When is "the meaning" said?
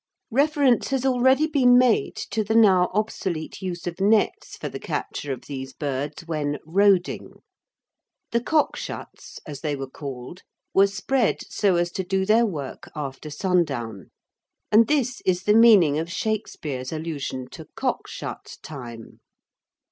15.43-15.99